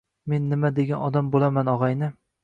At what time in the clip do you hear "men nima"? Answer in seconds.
0.31-0.69